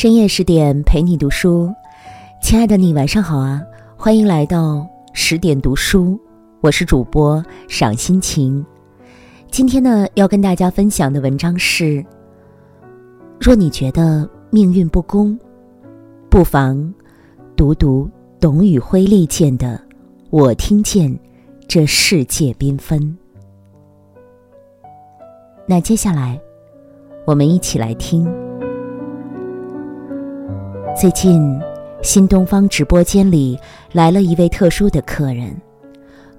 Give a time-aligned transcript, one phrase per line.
[0.00, 1.70] 深夜十点陪你读书，
[2.40, 3.60] 亲爱的你晚上好啊！
[3.98, 6.18] 欢迎来到十点读书，
[6.62, 8.64] 我是主播赏心情。
[9.50, 12.02] 今天呢，要跟大家分享的文章是：
[13.38, 15.38] 若你觉得命运不公，
[16.30, 16.94] 不妨
[17.54, 18.08] 读读
[18.40, 19.78] 董宇辉力荐的
[20.30, 21.14] 《我听见
[21.68, 22.98] 这世界缤纷》。
[25.66, 26.40] 那接下来，
[27.26, 28.26] 我们一起来听。
[31.00, 31.58] 最近，
[32.02, 33.58] 新东方直播间里
[33.90, 35.58] 来了一位特殊的客人，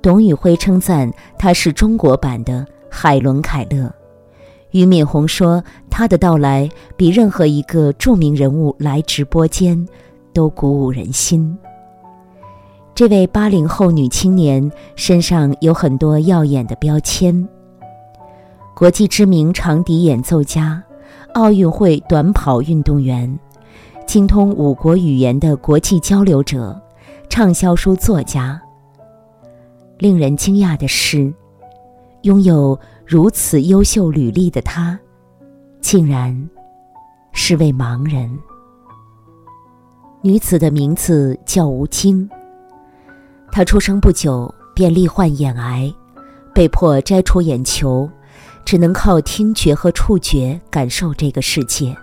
[0.04, 3.92] 董宇辉称赞他是中国版的海伦·凯勒，
[4.70, 9.84] 俞敏洪说他的到来比任何一个著名人物来直播间
[10.32, 11.58] 都鼓舞人心。
[12.94, 17.50] 这位八零后女青年身上有很多耀眼的标签：
[18.76, 20.84] 国际知名长笛演奏家，
[21.34, 23.40] 奥运会短跑运动员。
[24.12, 26.78] 精通五国语言的国际交流者，
[27.30, 28.62] 畅销书作家。
[30.00, 31.34] 令人惊讶的是，
[32.24, 35.00] 拥有如此优秀履历的他，
[35.80, 36.38] 竟然
[37.32, 38.38] 是位盲人。
[40.22, 42.30] 女子的名字叫吴京。
[43.50, 45.90] 她出生不久便罹患眼癌，
[46.54, 48.10] 被迫摘除眼球，
[48.66, 51.96] 只能靠听觉和触觉感受这个世界。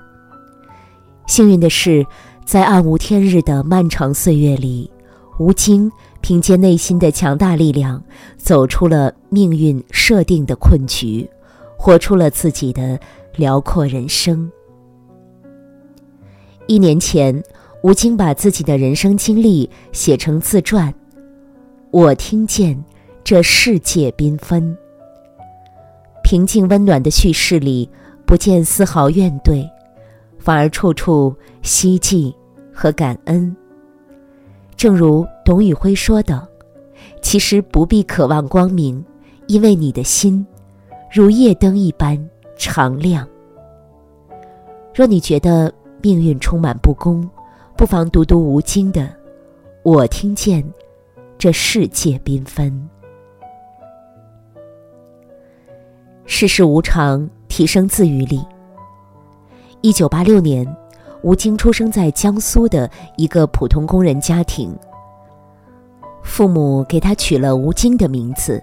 [1.29, 2.05] 幸运的是，
[2.45, 4.91] 在暗无天日的漫长岁月里，
[5.39, 8.03] 吴京凭借内心的强大力量，
[8.39, 11.29] 走出了命运设定的困局，
[11.77, 12.99] 活出了自己的
[13.37, 14.51] 辽阔人生。
[16.67, 17.41] 一年前，
[17.83, 20.91] 吴京把自己的人生经历写成自传，
[21.91, 22.83] 《我听见
[23.23, 24.75] 这世界缤纷》。
[26.25, 27.89] 平静温暖的叙事里，
[28.27, 29.69] 不见丝毫怨怼。
[30.49, 32.35] 反而处处希冀
[32.73, 33.55] 和感恩。
[34.79, 36.49] 正如董宇辉说的
[37.21, 39.05] ：“其实不必渴望光明，
[39.47, 40.47] 因为你的心
[41.13, 42.19] 如夜灯一般
[42.57, 43.29] 常亮。”
[44.97, 45.71] 若你觉得
[46.01, 47.29] 命运充满不公，
[47.77, 49.03] 不妨读读吴京的
[49.83, 50.65] 《我听见
[51.37, 52.73] 这世界缤纷》。
[56.25, 58.43] 世事无常，提升自愈力。
[59.81, 60.67] 一九八六年，
[61.23, 64.77] 吴京出生在江苏的一个普通工人家庭。
[66.25, 68.63] 父母给他取了吴京的名字，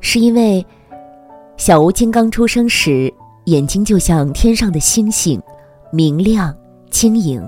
[0.00, 0.64] 是因为
[1.56, 3.12] 小吴京刚出生时
[3.44, 5.40] 眼睛就像天上的星星，
[5.92, 6.54] 明亮
[6.90, 7.42] 晶莹。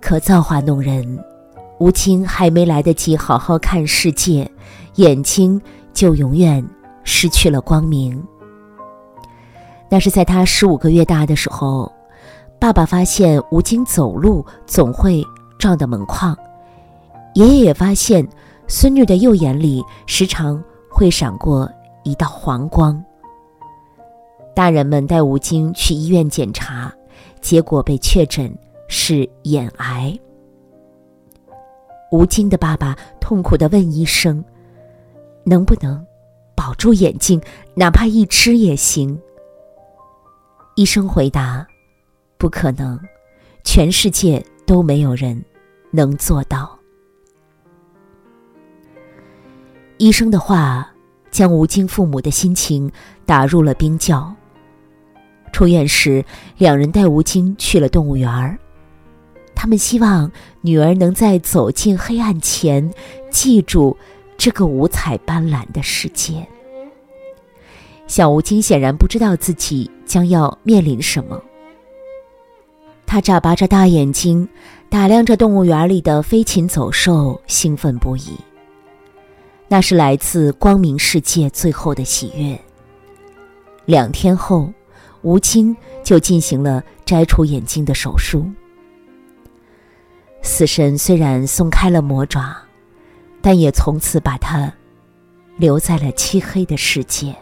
[0.00, 1.18] 可造化弄人，
[1.80, 4.48] 吴京还没来得及好好看世界，
[4.94, 5.60] 眼睛
[5.92, 6.64] 就永远
[7.02, 8.24] 失去了光明。
[9.88, 11.90] 那是在他十五个月大的时候，
[12.58, 15.24] 爸爸发现吴京走路总会
[15.58, 16.36] 撞到门框，
[17.34, 18.26] 爷爷也发现
[18.66, 21.70] 孙女的右眼里时常会闪过
[22.02, 23.02] 一道黄光。
[24.54, 26.92] 大人们带吴京去医院检查，
[27.40, 28.52] 结果被确诊
[28.88, 30.18] 是眼癌。
[32.10, 34.42] 吴京的爸爸痛苦地问医生
[35.44, 36.04] ：“能不能
[36.54, 37.40] 保住眼睛，
[37.74, 39.16] 哪怕一只也行？”
[40.76, 41.66] 医生回答
[42.36, 43.00] ：“不可能，
[43.64, 45.42] 全世界都没有人
[45.90, 46.78] 能做到。”
[49.96, 50.86] 医生的话
[51.30, 52.92] 将吴京父母的心情
[53.24, 54.30] 打入了冰窖。
[55.50, 56.22] 出院时，
[56.58, 58.58] 两人带吴京去了动物园儿，
[59.54, 62.92] 他们希望女儿能在走进黑暗前
[63.30, 63.96] 记住
[64.36, 66.46] 这个五彩斑斓的世界。
[68.06, 69.90] 小吴京显然不知道自己。
[70.06, 71.42] 将要面临什么？
[73.04, 74.48] 他眨巴着大眼睛，
[74.88, 78.36] 打量着动物园里的飞禽走兽，兴奋不已。
[79.66, 82.56] 那是来自光明世界最后的喜悦。
[83.84, 84.72] 两天后，
[85.22, 88.46] 吴京就进行了摘除眼睛的手术。
[90.40, 92.56] 死神虽然松开了魔爪，
[93.42, 94.72] 但也从此把他
[95.56, 97.34] 留在了漆黑的世界。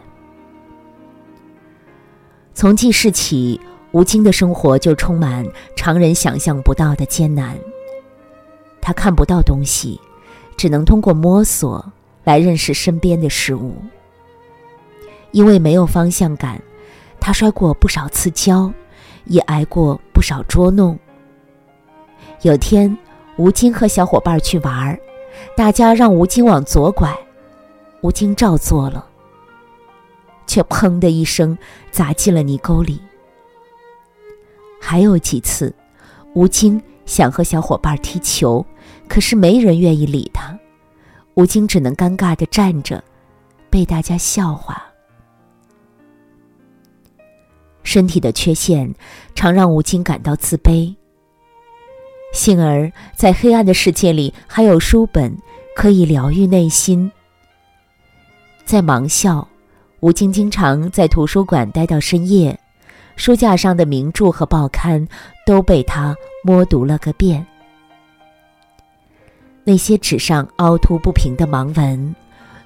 [2.55, 3.59] 从记事起，
[3.91, 7.53] 吴京的生活就充满常人想象不到的艰难。
[8.79, 9.99] 他看不到东西，
[10.55, 11.85] 只能通过摸索
[12.23, 13.75] 来认识身边的事物。
[15.31, 16.61] 因为没有方向感，
[17.19, 18.71] 他摔过不少次跤，
[19.25, 20.97] 也挨过不少捉弄。
[22.43, 22.97] 有天，
[23.35, 24.97] 吴京和小伙伴去玩儿，
[25.57, 27.13] 大家让吴京往左拐，
[27.99, 29.05] 吴京照做了。
[30.45, 31.57] 却砰的一声
[31.91, 32.99] 砸进了泥沟里。
[34.81, 35.73] 还有几次，
[36.33, 38.65] 吴京想和小伙伴踢球，
[39.07, 40.57] 可是没人愿意理他，
[41.33, 43.03] 吴京只能尴尬的站着，
[43.69, 44.83] 被大家笑话。
[47.83, 48.93] 身体的缺陷
[49.35, 50.95] 常让吴京感到自卑。
[52.33, 55.37] 幸而在黑暗的世界里，还有书本
[55.75, 57.11] 可以疗愈内心。
[58.65, 59.47] 在盲校，
[60.05, 62.55] 吴京经常在图书馆待到深夜，
[63.15, 65.07] 书架上的名著和报刊
[65.47, 67.43] 都被他摸读了个遍。
[69.63, 72.15] 那些纸上凹凸不平的盲文，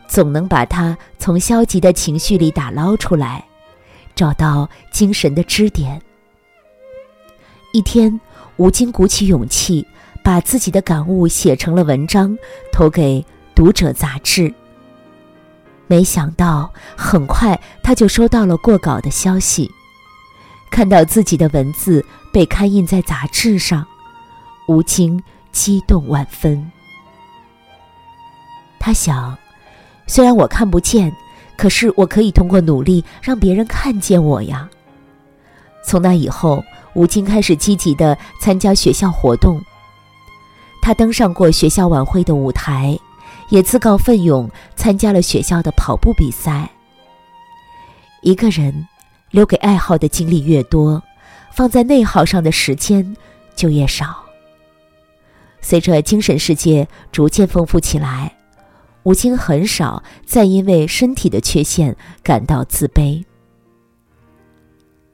[0.06, 3.42] 总能把他从消极的情绪里打捞出来。
[4.14, 6.02] 找到精神的支点。
[7.72, 8.20] 一天，
[8.58, 9.88] 吴京鼓起勇气，
[10.22, 12.38] 把自己的感悟写成了文章，
[12.70, 13.22] 投给
[13.56, 14.54] 《读者》杂志。
[15.90, 19.70] 没想到，很快他就收到了过稿的消息。
[20.72, 23.86] 看到自己的文字被刊印在杂志上，
[24.70, 25.22] 吴京
[25.52, 26.72] 激动万分。
[28.80, 29.38] 他想，
[30.08, 31.14] 虽然我看不见。
[31.58, 34.70] 可是我可以通过努力让别人看见我呀。
[35.86, 36.64] 从那以后，
[36.94, 39.62] 吴京开始积极的参加学校活动。
[40.82, 42.98] 他登上过学校晚会的舞台，
[43.50, 46.69] 也自告奋勇参加了学校的跑步比赛。
[48.22, 48.88] 一个人
[49.31, 51.01] 留给爱好的精力越多，
[51.51, 53.16] 放在内耗上的时间
[53.56, 54.24] 就越少。
[55.62, 58.36] 随着精神世界逐渐丰富起来。
[59.04, 63.24] 吴京很少再因为身体的缺陷感到自卑。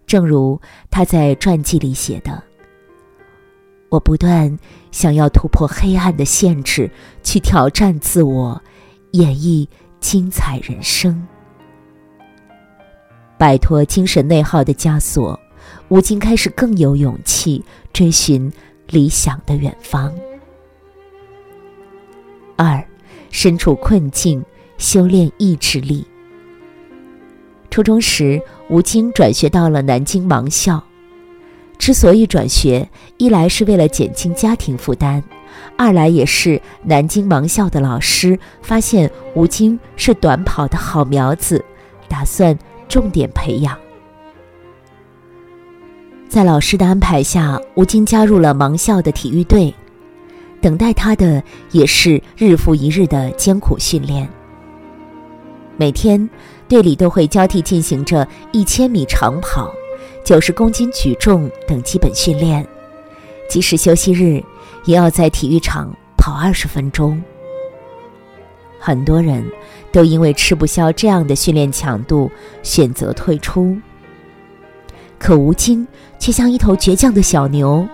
[0.08, 0.60] 正如
[0.90, 2.44] 他在传记里写的
[3.96, 4.60] ：“我不断
[4.92, 6.92] 想要突破黑暗的限制，
[7.24, 8.62] 去挑战自我，
[9.12, 9.66] 演绎
[10.02, 11.26] 精彩人生。
[13.38, 15.40] 摆脱精神内耗的枷锁，
[15.88, 17.64] 吴京开始更有勇气
[17.94, 18.52] 追寻
[18.88, 20.14] 理想的远方。”
[22.58, 22.84] 二。
[23.32, 24.42] 身处困境，
[24.78, 26.08] 修炼意志力。
[27.70, 30.82] 初中时，吴京转学到了南京盲校。
[31.78, 32.88] 之所以转学，
[33.18, 35.24] 一来是为了减轻家庭负担，
[35.78, 41.64] 二来也是南京盲校的老师发现吴京是短跑的好苗子，
[42.08, 42.58] 打算
[42.88, 43.78] 重点培养。
[46.28, 49.74] 在老师的安排下，吴京加入了盲校的体育队。
[50.62, 54.28] 等待他的也是日复一日的艰苦训练。
[55.78, 56.28] 每天，
[56.68, 59.72] 队里都会交替进行着一千米长跑、
[60.26, 62.68] 九十公斤举重等基本训练，
[63.48, 64.44] 即使休息日，
[64.86, 67.24] 也要在体育场跑二十分钟。
[68.80, 69.46] 很多人
[69.92, 72.32] 都因为吃不消这样的训练强度，
[72.64, 73.78] 选择退出。
[75.20, 75.88] 可吴京
[76.18, 77.88] 却像一头倔强的小牛，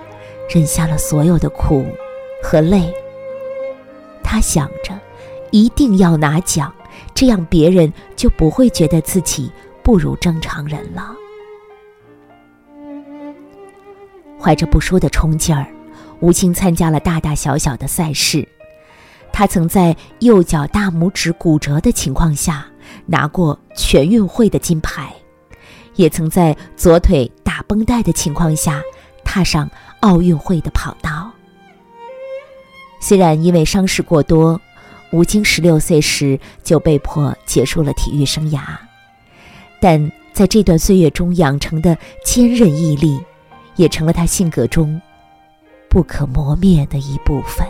[0.50, 1.86] 忍下了所有的苦。
[2.42, 2.92] 和累。
[4.24, 4.98] 他想着，
[5.52, 6.74] 一定要拿奖，
[7.14, 9.52] 这样别人就不会觉得自己
[9.84, 11.14] 不如正常人了。
[14.42, 15.68] 怀着不输的冲劲儿，
[16.20, 18.48] 吴京参加了大大小小的赛事。
[19.32, 22.66] 他曾在右脚大拇指骨折的情况下
[23.06, 25.14] 拿过全运会的金牌，
[25.96, 28.82] 也曾在左腿打绷带的情况下
[29.24, 31.32] 踏上奥运会的跑道。
[33.00, 34.60] 虽然因为伤势过多，
[35.12, 38.62] 吴京十六岁时就被迫结束了体育生涯，
[39.80, 43.20] 但在这段岁月中养成的坚韧毅力，
[43.82, 45.02] 也成了他性格中
[45.90, 47.68] 不可磨灭的一部分。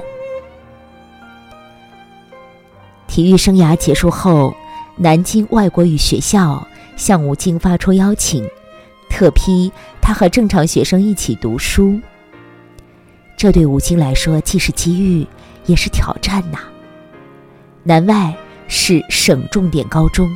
[3.07, 4.53] 体育生涯结束后，
[4.97, 8.45] 南京外国语学校向吴京发出邀请，
[9.09, 11.97] 特批他和正常学生一起读书。
[13.37, 15.25] 这对吴京来说既是机遇，
[15.65, 16.59] 也是挑战呐。
[17.83, 18.35] 南外
[18.67, 20.29] 是省重点高中，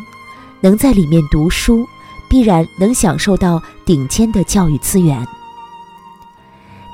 [0.62, 1.86] 能在里面读书，
[2.30, 5.28] 必然能享受到顶尖的教育资源。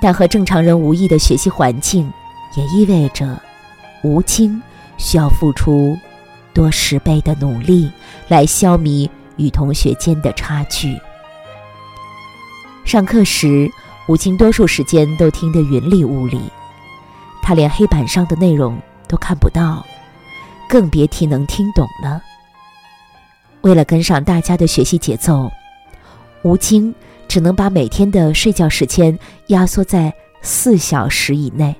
[0.01, 2.11] 但和正常人无异的学习环境，
[2.57, 3.39] 也意味着
[4.03, 4.61] 吴京
[4.97, 5.95] 需要付出
[6.53, 7.89] 多十倍的努力
[8.27, 10.99] 来消弭与同学间的差距。
[12.83, 13.71] 上课时。
[14.07, 16.41] 吴京多数时间都听得云里雾里，
[17.41, 18.77] 他连黑板上的内容
[19.07, 19.85] 都看不到，
[20.67, 22.21] 更别提能听懂了。
[23.61, 25.49] 为了跟上大家的学习节奏，
[26.41, 26.93] 吴京
[27.31, 31.73] 只能把每天的睡觉时间压缩在四小时以内，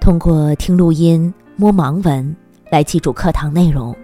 [0.00, 2.34] 通过听录音、摸盲文
[2.68, 3.96] 来记住课堂内容。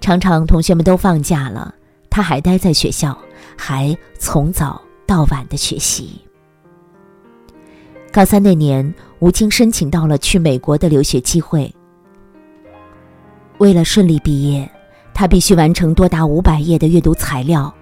[0.00, 1.74] 常常同学们都放假了，
[2.08, 3.18] 他还待在学校，
[3.56, 6.20] 还从早到晚的学习。
[8.12, 11.74] 高三那年，吴京申请到了去美国的留学机会。
[13.58, 14.70] 为了顺利毕业，
[15.12, 17.74] 他必须完成多达五百页的阅读材料，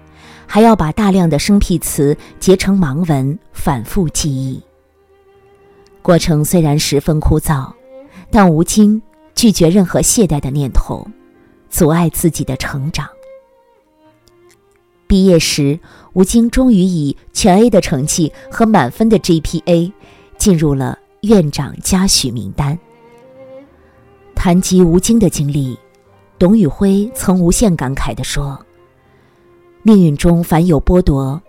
[0.55, 4.63] 还要把大量的生僻词结成盲文，反复记忆。
[6.01, 7.69] 过程虽然十分枯燥，
[8.31, 9.01] 但吴京
[9.35, 11.05] 拒绝任何懈怠的念头，
[11.69, 13.05] 阻碍自己的成长。
[15.07, 15.77] 毕业时，
[16.13, 19.91] 吴京终于以全 A 的成绩和满分的 GPA，
[20.37, 22.79] 进入了院长嘉许名单。
[24.33, 25.77] 谈及吴京的经历，
[26.39, 28.57] 董宇辉曾无限感慨地说
[29.87, 31.39] ：“命运中凡有剥夺，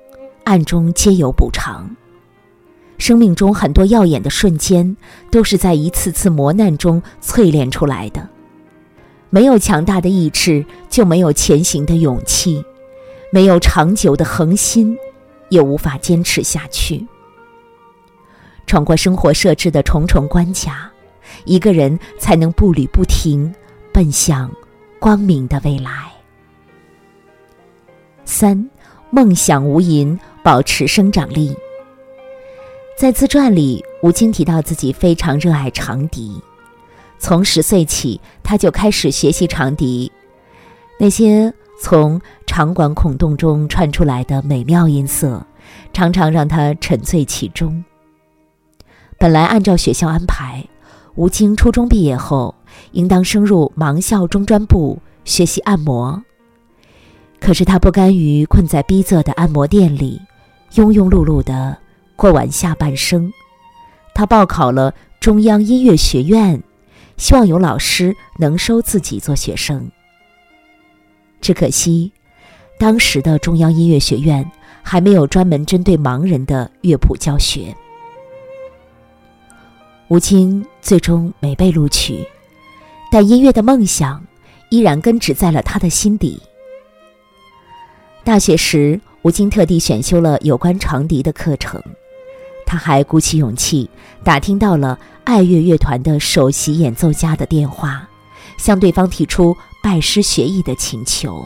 [0.45, 1.89] 暗中皆有补偿。
[2.99, 4.95] 生命中很多耀眼的瞬间，
[5.31, 8.29] 都是在一次次磨难中淬炼出来的。
[9.31, 12.63] 没有强大的意志，就没有前行的勇气；
[13.33, 14.95] 没有长久的恒心，
[15.49, 17.07] 也无法坚持下去。
[18.67, 20.93] 闯过生活设置的重重关卡。”
[21.47, 23.55] 一个人才能步履不停，
[23.95, 24.51] 奔向
[24.99, 26.13] 光明的未来。
[28.27, 28.69] 三，
[29.11, 31.57] 梦想无垠，保持生长力。
[32.99, 36.43] 在自传里，吴京提到自己非常热爱长笛，
[37.19, 40.13] 从十岁起，他就开始学习长笛。
[40.99, 45.47] 那些从长管孔洞中串出来的美妙音色，
[45.93, 47.85] 常常让他沉醉其中。
[49.19, 50.67] 本来按照学校安排。
[51.15, 52.55] 吴京初中毕业后，
[52.93, 56.23] 应当升入盲校中专部学习按摩。
[57.39, 60.21] 可是他不甘于困在逼仄的按摩店里，
[60.73, 61.77] 庸庸碌碌的
[62.17, 63.33] 过完下半生。
[64.15, 66.61] 他报考了中央音乐学院，
[67.17, 69.89] 希望有老师能收自己做学生。
[71.41, 72.11] 只可惜，
[72.79, 74.51] 当时的中央音乐学院
[74.83, 77.75] 还没有专门针对盲人的乐谱教学。
[80.09, 82.27] 吴京最终没被录取，
[83.11, 84.25] 但音乐的梦想
[84.71, 86.41] 依然根植在了他的心底。
[88.27, 91.81] 大学时，吴京特地选修了有关长笛的课程，
[92.67, 93.89] 他还鼓起勇气
[94.25, 98.05] 打听到了爱乐乐团的首席演奏家的电话，
[98.59, 101.41] 向对方提出拜师学艺的请求。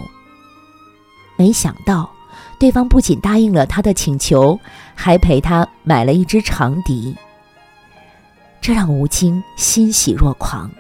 [1.37, 2.10] 没想到，
[2.58, 4.58] 对方不仅答应了他的请求，
[4.94, 7.14] 还陪他买了一支长笛。
[8.62, 10.70] 这让吴京欣喜若狂。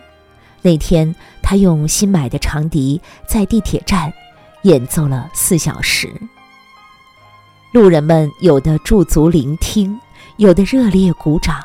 [0.62, 4.10] 那天，他用新买的长笛在地铁站
[4.62, 6.12] 演奏了四小时。
[7.72, 9.98] 路人们有的驻足聆听，
[10.36, 11.64] 有的热烈鼓掌。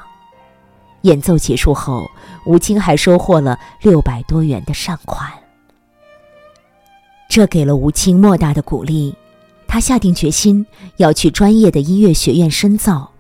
[1.02, 2.10] 演奏结束后，
[2.46, 5.32] 吴京还收获了六百多元的善款。
[7.30, 9.16] 这给了吴京莫大的鼓励，
[9.68, 10.66] 他下定决心
[10.98, 13.12] 要去专业的音乐学院深造。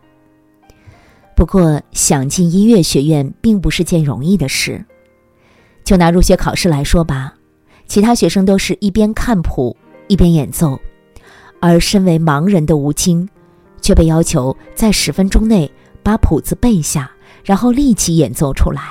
[1.36, 4.86] 不过，想进音乐学院并不是件容易的事。
[5.84, 7.35] 就拿入学考试来说吧，
[7.88, 9.76] 其他学生都是一边看谱
[10.08, 10.80] 一边演奏，
[11.60, 13.28] 而身为盲人的吴京，
[13.82, 15.72] 却被要求在十分钟内
[16.04, 17.10] 把谱子背下，
[17.44, 18.82] 然后立即演奏出来。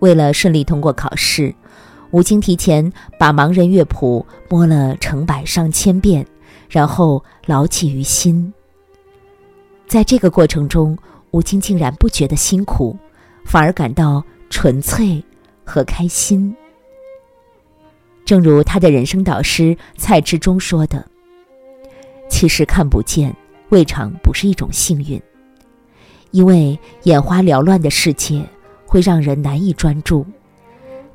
[0.00, 1.54] 为了顺利通过考试，
[2.10, 6.26] 吴京提前把盲人乐谱摸了成百上千遍，
[6.68, 8.52] 然后牢记于心。
[9.86, 10.98] 在这个过程中，
[11.30, 12.96] 吴京竟然不觉得辛苦，
[13.44, 15.22] 反而感到纯粹
[15.64, 16.54] 和开心。
[18.32, 21.06] 正如他的人生导师蔡志忠说的
[22.30, 23.36] ：“其实看不见
[23.68, 25.20] 未尝不是一种幸运，
[26.30, 28.42] 因为眼花缭乱的世界
[28.86, 30.24] 会让人难以专注，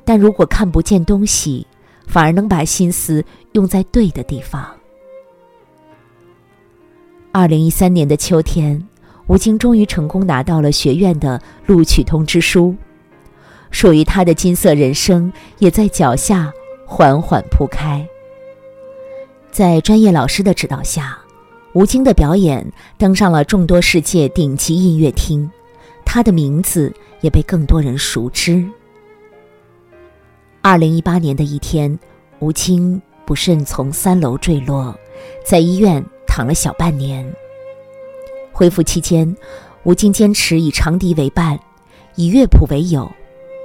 [0.04, 1.66] 但如果看不见东西，
[2.06, 4.64] 反而能把心思用在对的地方。”
[7.34, 8.80] 二零一三年的秋天，
[9.26, 12.76] 吴京终于成功拿到了学院的录取通知书，
[13.72, 16.52] 属于他的金色人生也在脚下
[16.90, 18.04] 缓缓铺开。
[19.52, 21.18] 在专业老师的指导下，
[21.74, 22.66] 吴京的表演
[22.96, 25.48] 登上了众多世界顶级音乐厅，
[26.04, 28.66] 他的名字也被更多人熟知。
[30.62, 31.96] 二零一八年的一天，
[32.38, 34.98] 吴京不慎从三楼坠落，
[35.44, 36.02] 在医院。
[36.30, 37.28] 躺了小半年。
[38.52, 39.36] 恢复期间，
[39.82, 41.58] 吴京坚持以长笛为伴，
[42.14, 43.10] 以乐谱为友，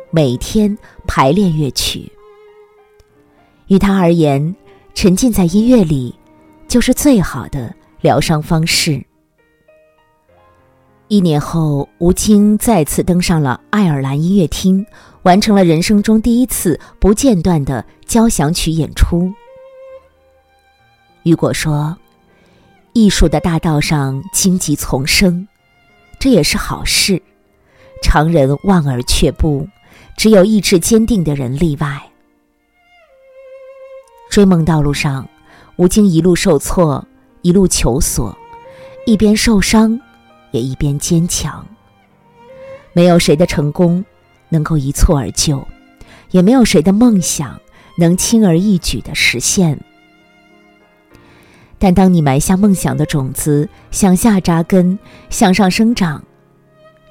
[0.10, 0.76] 每天
[1.06, 2.12] 排练乐曲。
[3.74, 4.56] 于他而言，
[4.94, 6.14] 沉浸在音乐里，
[6.68, 9.04] 就是最好的疗伤方式。
[11.08, 14.86] 一年后，吴京再次登上了爱尔兰音乐厅，
[15.24, 19.34] 完成了人生中第一次不间断的交响曲演出。
[21.24, 21.98] 雨果说。
[22.96, 25.48] 艺术的大道上荆棘丛生，
[26.20, 27.20] 这也是好事。
[28.04, 29.68] 常人望而却步，
[30.16, 32.00] 只有意志坚定的人例外。
[34.34, 35.30] 追梦道路上，
[35.76, 37.08] 吴京一路受挫，
[37.44, 38.36] 一路求索，
[39.06, 40.02] 一边受伤，
[40.50, 41.64] 也一边坚强。
[42.94, 44.04] 没有谁的成功
[44.50, 45.64] 能够一蹴而就，
[46.32, 47.62] 也没有谁的梦想
[47.96, 49.80] 能轻而易举的实现。
[51.78, 54.98] 但当你埋下梦想的种子，向下扎根，
[55.30, 56.24] 向上生长。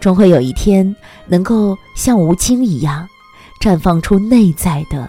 [0.01, 0.97] 终会有一天，
[1.29, 3.09] 能够像吴京一样，
[3.61, 5.09] 绽放出内在的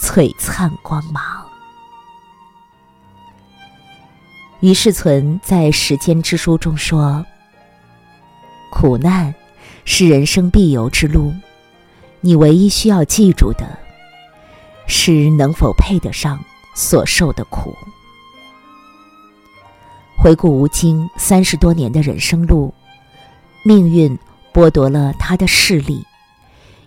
[0.00, 1.43] 璀璨光芒。
[4.64, 7.22] 于世存在《时间之书》中说
[8.72, 9.34] ：“苦难
[9.84, 11.34] 是人生必由之路，
[12.22, 13.78] 你唯一需要记住的，
[14.86, 16.42] 是能否配得上
[16.74, 17.76] 所受的苦。”
[20.16, 22.72] 回顾吴京三十多年的人生路。
[23.66, 24.18] 命运
[24.50, 26.02] 剥夺了他的视力，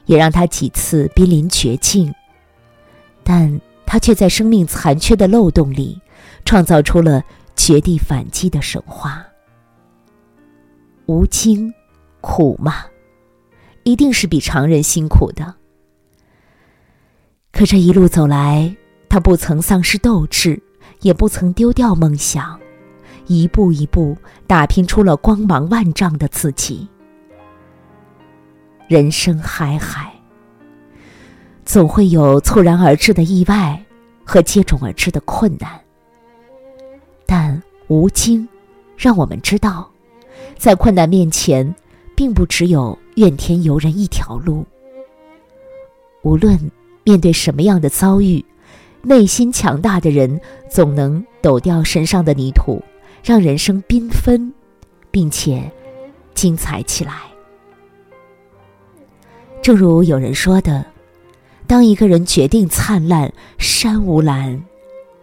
[0.08, 2.12] 也让他几次濒临绝境，
[3.24, 6.02] 但他却在生命残缺的漏洞里，
[6.44, 7.24] 创造出了
[7.58, 9.26] 绝地反击的神话。
[11.08, 11.74] 吴京，
[12.22, 12.86] 苦吗？
[13.84, 15.56] 一定是比常人辛苦的。
[17.52, 18.74] 可这一路走来，
[19.10, 20.62] 他不曾丧失斗志，
[21.02, 22.58] 也不曾丢掉梦想。
[23.26, 26.88] 一步一步打拼出了光芒万丈的自己。
[28.88, 30.14] 人生海海，
[31.66, 33.84] 总会有猝然而至的意外
[34.24, 35.87] 和接踵而至的困难。
[37.28, 38.48] 但吴京
[38.98, 39.88] 让我们知道，
[40.58, 41.76] 在困难面前，
[42.16, 44.66] 并不只有怨天尤人一条路。
[46.24, 46.60] 无论
[47.04, 48.44] 面对什么样的遭遇，
[49.04, 52.82] 内心强大的人总能抖掉身上的泥土。
[53.24, 54.54] 让人生缤纷，
[55.12, 55.70] 并且
[56.34, 57.14] 精彩起来。
[59.62, 60.86] 正如有人说的
[61.68, 64.64] ：“当一个人决定灿烂，山无拦，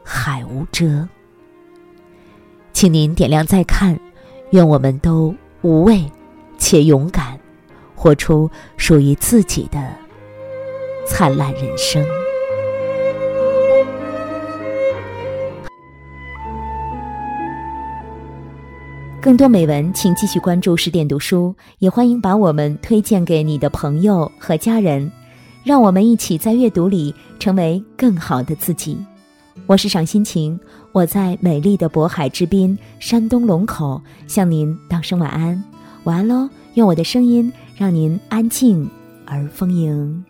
[0.02, 1.08] 海无遮。”
[2.74, 3.98] 请您点亮再看，
[4.50, 5.32] 愿我们都
[5.62, 6.04] 无畏
[6.58, 7.38] 且勇敢，
[7.94, 9.80] 活出属于自己的
[11.06, 12.04] 灿烂人生。
[19.20, 25.10] 更多美文，请继续关注十点读书，也欢迎把我们推荐给你的朋友和家人，
[25.62, 28.98] 让我们一起在阅读里成为更好的自己。
[29.66, 30.60] 我是赏心情，
[30.92, 35.64] 我在美丽的渤海之滨，山东龙口，向您道声晚安，
[36.04, 36.50] 晚安喽！
[36.74, 38.86] 用我的声音让您安静
[39.24, 40.22] 而丰盈。